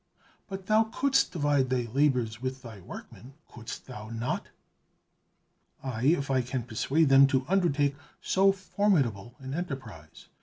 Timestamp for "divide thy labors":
1.31-2.41